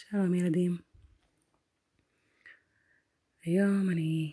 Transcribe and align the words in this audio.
שלום 0.00 0.34
ילדים. 0.34 0.78
היום 3.44 3.90
אני 3.90 4.32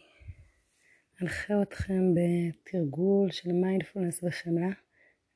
אנחה 1.21 1.61
אתכם 1.61 2.01
בתרגול 2.15 3.31
של 3.31 3.51
מיינדפולנס 3.51 4.23
וחמלה 4.23 4.69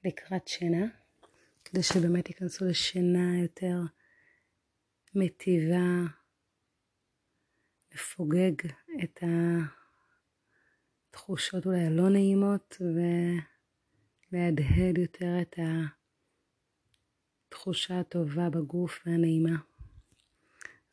לקראת 0.05 0.47
שינה, 0.47 0.85
כדי 1.65 1.83
שבאמת 1.83 2.25
תיכנסו 2.25 2.65
לשינה 2.65 3.41
יותר 3.41 3.77
מטיבה, 5.15 6.01
לפוגג 7.93 8.53
את 9.03 9.23
התחושות 11.09 11.65
אולי 11.65 11.85
הלא 11.85 12.09
נעימות 12.09 12.77
ולהדהד 14.31 14.97
יותר 14.97 15.41
את 15.41 15.55
התחושה 17.49 17.99
הטובה 17.99 18.49
בגוף 18.49 18.99
והנעימה. 19.05 19.68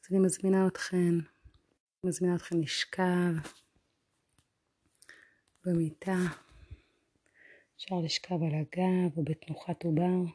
אז 0.06 0.12
אני 0.12 0.20
מזמינה 0.20 0.66
אתכן, 0.66 1.14
מזמינה 2.04 2.36
אתכן 2.36 2.60
לשכב 2.60 3.32
במיטה, 5.64 6.18
אפשר 7.76 7.94
לשכב 8.04 8.34
על 8.34 8.54
הגב 8.54 9.16
או 9.16 9.24
בתנוחת 9.24 9.84
עובר, 9.84 10.32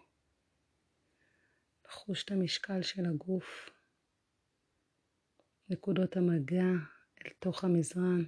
לחוש 1.86 2.24
את 2.24 2.32
המשקל 2.32 2.82
של 2.82 3.06
הגוף, 3.06 3.70
נקודות 5.70 6.18
המגע 6.18 6.72
אל 7.26 7.32
תוך 7.40 7.64
המזרן. 7.64 8.24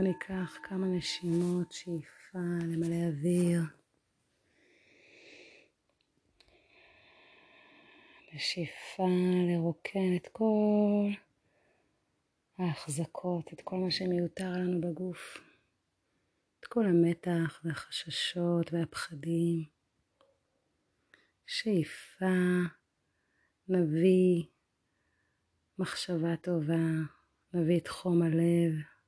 בואו 0.00 0.12
ניקח 0.12 0.58
כמה 0.62 0.86
נשימות, 0.86 1.72
שאיפה 1.72 2.38
למלא 2.62 3.08
אוויר. 3.08 3.60
נשיפה 8.32 9.06
לרוקן 9.48 10.16
את 10.16 10.28
כל 10.32 11.10
ההחזקות, 12.58 13.52
את 13.52 13.60
כל 13.60 13.76
מה 13.76 13.90
שמיותר 13.90 14.50
לנו 14.50 14.80
בגוף. 14.80 15.38
את 16.60 16.66
כל 16.66 16.86
המתח 16.86 17.60
והחששות 17.64 18.72
והפחדים. 18.72 19.64
שאיפה, 21.46 22.26
נביא 23.68 24.44
מחשבה 25.78 26.36
טובה, 26.36 26.88
נביא 27.54 27.78
את 27.78 27.88
חום 27.88 28.22
הלב. 28.22 28.99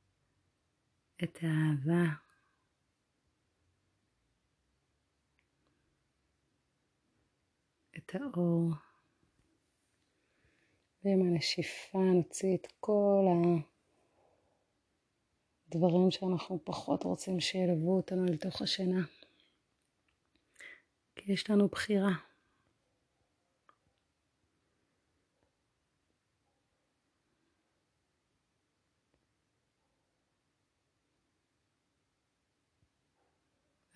את 1.25 1.39
האהבה. 1.42 2.05
את 7.97 8.14
האור. 8.14 8.70
ועם 11.05 11.23
הנשיפה 11.23 11.98
נוציא 11.98 12.56
את 12.56 12.67
כל 12.81 13.25
הדברים 15.69 16.11
שאנחנו 16.11 16.61
פחות 16.64 17.05
רוצים 17.05 17.41
שילוו 17.41 17.97
אותנו 17.97 18.29
אל 18.29 18.36
תוך 18.36 18.62
השינה. 18.62 19.03
כי 21.17 21.33
יש 21.33 21.51
לנו 21.51 21.69
בחירה. 21.69 22.31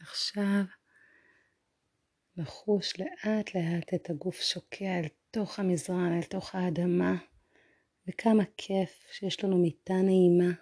עכשיו 0.09 0.65
לחוש 2.37 3.01
לאט 3.01 3.55
לאט 3.55 3.95
את 3.95 4.11
הגוף 4.11 4.41
שוקע 4.41 4.99
אל 5.01 5.09
תוך 5.31 5.59
המזרן, 5.59 6.13
אל 6.17 6.23
תוך 6.23 6.55
האדמה, 6.55 7.15
וכמה 8.09 8.43
כיף 8.57 9.07
שיש 9.13 9.45
לנו 9.45 9.59
מיטה 9.59 9.95
נעימה, 9.95 10.53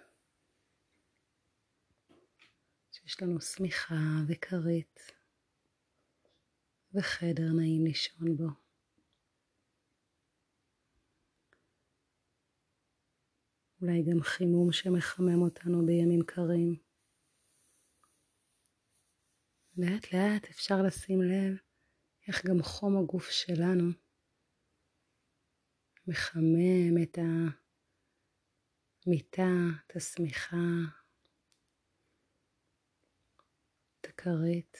שיש 2.91 3.21
לנו 3.21 3.41
שמיכה 3.41 3.95
וכרית 4.27 5.11
וחדר 6.93 7.51
נעים 7.57 7.85
לישון 7.85 8.37
בו. 8.37 8.47
אולי 13.81 14.03
גם 14.03 14.21
חימום 14.21 14.71
שמחמם 14.71 15.41
אותנו 15.41 15.85
בימים 15.85 16.21
קרים. 16.25 16.84
לאט 19.77 20.13
לאט 20.13 20.49
אפשר 20.49 20.81
לשים 20.81 21.21
לב 21.21 21.57
איך 22.27 22.45
גם 22.45 22.63
חום 22.63 22.97
הגוף 22.97 23.29
שלנו 23.29 23.91
מחמם 26.07 27.03
את 27.03 27.17
המיטה, 29.05 29.51
את 29.87 29.95
השמיכה, 29.95 30.55
את 34.01 34.05
הכרית. 34.05 34.77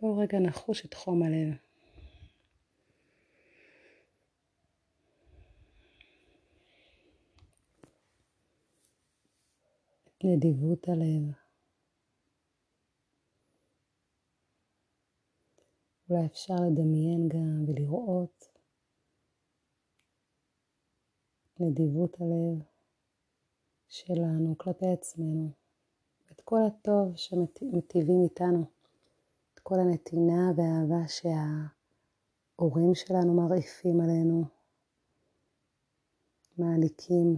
בואו 0.00 0.18
רגע 0.18 0.38
נחוש 0.38 0.84
את 0.84 0.94
חום 0.94 1.22
הלב. 1.22 1.56
נדיבות 10.24 10.88
הלב. 10.88 11.49
אולי 16.10 16.26
אפשר 16.26 16.54
לדמיין 16.54 17.28
גם 17.28 17.64
ולראות 17.66 18.48
נדיבות 21.60 22.16
הלב 22.20 22.62
שלנו 23.88 24.58
כלפי 24.58 24.86
עצמנו, 24.86 25.50
את 26.32 26.40
כל 26.40 26.58
הטוב 26.66 27.16
שמטיבים 27.16 28.22
איתנו, 28.24 28.64
את 29.54 29.58
כל 29.60 29.74
הנתינה 29.74 30.52
והאהבה 30.56 31.08
שההורים 31.08 32.94
שלנו 32.94 33.34
מרעיפים 33.34 34.00
עלינו, 34.00 34.44
מעניקים. 36.58 37.36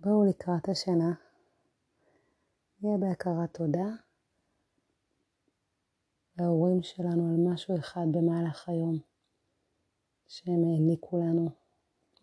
בואו 0.00 0.24
לקראת 0.24 0.68
השינה. 0.68 1.31
נהיה 2.82 2.98
בהכרת 2.98 3.54
תודה 3.54 3.88
להורים 6.38 6.82
שלנו 6.82 7.28
על 7.28 7.52
משהו 7.52 7.78
אחד 7.78 8.06
במהלך 8.12 8.68
היום 8.68 8.98
שהם 10.28 10.64
העניקו 10.64 11.18
לנו. 11.18 11.50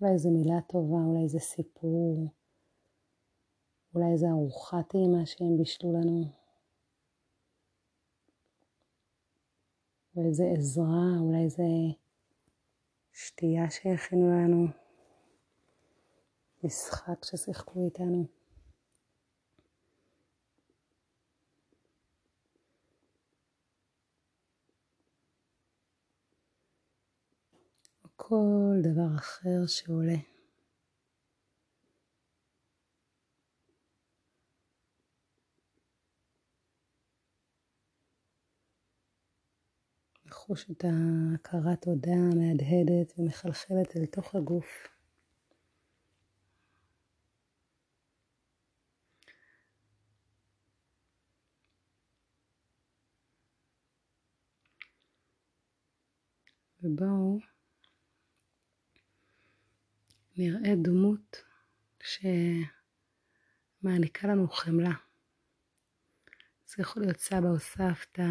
אולי 0.02 0.14
איזה 0.14 0.30
מילה 0.30 0.62
טובה, 0.68 0.98
אולי 0.98 1.24
איזה 1.24 1.40
סיפור, 1.40 2.28
אולי 3.96 4.12
איזה 4.14 4.26
ארוחת 4.30 4.90
טעימה 4.90 5.26
שהם 5.26 5.58
בישלו 5.58 5.94
לנו. 5.94 6.26
אולי 10.16 10.28
איזה 10.28 10.44
עזרה, 10.58 11.20
אולי 11.20 11.44
איזה 11.44 11.64
שתייה 13.12 13.70
שהכינו 13.70 14.30
לנו, 14.30 14.68
משחק 16.64 17.26
ששיחקו 17.26 17.86
איתנו. 17.86 18.39
כל 28.22 28.76
דבר 28.84 29.16
אחר 29.16 29.66
שעולה. 29.68 30.16
לחוש 40.26 40.72
את 40.72 40.84
ההכרת 40.84 41.82
תודה 41.82 42.12
המהדהדת 42.12 43.20
ומחלחלת 43.20 43.98
אל 43.98 44.06
תוך 44.06 44.36
הגוף. 44.36 44.88
ובואו 56.84 57.40
נראה 60.42 60.76
דמות 60.84 61.44
שמעניקה 63.82 64.28
לנו 64.28 64.48
חמלה. 64.48 64.94
זה 66.66 66.76
יכול 66.80 67.04
להיות 67.04 67.18
סבא 67.18 67.48
או 67.48 67.60
סבתא, 67.60 68.28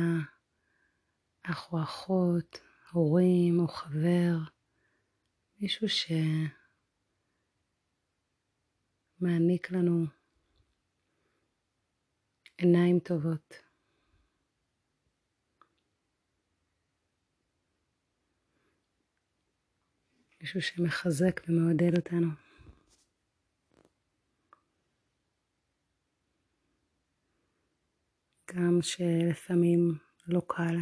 אח 1.43 1.73
או 1.73 1.83
אחות, 1.83 2.61
הורים 2.93 3.61
או 3.61 3.69
חבר, 3.69 4.37
מישהו 5.61 5.87
שמעניק 9.21 9.71
לנו 9.71 10.07
עיניים 12.57 12.99
טובות. 13.01 13.68
מישהו 20.40 20.62
שמחזק 20.62 21.40
ומעודד 21.49 21.96
אותנו. 21.96 22.29
גם 28.55 28.79
שלפעמים 28.82 29.99
לא 30.26 30.43
קל. 30.49 30.76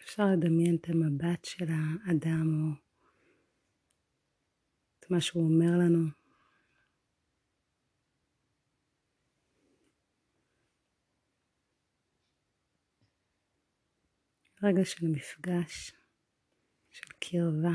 אפשר 0.00 0.22
לדמיין 0.32 0.76
את 0.80 0.88
המבט 0.88 1.44
של 1.44 1.64
האדם 1.68 2.46
או 2.62 2.74
את 4.98 5.10
מה 5.10 5.20
שהוא 5.20 5.44
אומר 5.44 5.78
לנו. 5.78 6.19
רגע 14.62 14.84
של 14.84 15.06
מפגש, 15.06 15.92
של 16.90 17.12
קרבה. 17.18 17.74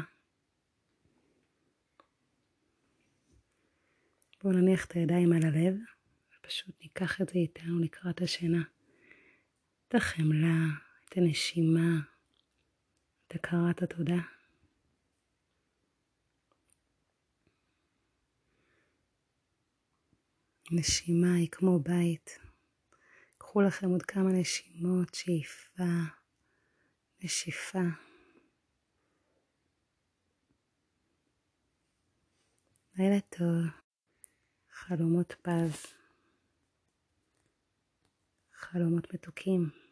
בואו 4.43 4.53
נניח 4.53 4.85
את 4.85 4.91
הידיים 4.91 5.33
על 5.33 5.43
הלב, 5.43 5.75
ופשוט 6.39 6.75
ניקח 6.81 7.21
את 7.21 7.29
זה 7.29 7.39
איתנו 7.39 7.79
לקראת 7.79 8.21
השינה. 8.21 8.63
את 9.87 9.95
החמלה, 9.95 10.65
את 11.05 11.17
הנשימה, 11.17 11.99
את 13.27 13.35
הכרת 13.35 13.83
התודה. 13.83 14.21
נשימה 20.71 21.33
היא 21.33 21.49
כמו 21.51 21.79
בית. 21.79 22.39
קחו 23.37 23.61
לכם 23.61 23.89
עוד 23.89 24.03
כמה 24.03 24.31
נשימות, 24.31 25.15
שאיפה, 25.15 25.83
נשיפה. 27.25 27.79
לילה 32.95 33.19
טוב, 33.19 33.65
חלומות 34.71 35.33
פז, 35.41 35.85
חלומות 38.53 39.13
מתוקים. 39.13 39.84